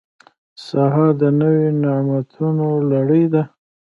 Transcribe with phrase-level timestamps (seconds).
[0.65, 3.43] سهار د نوي نعمتونو لړۍ ده.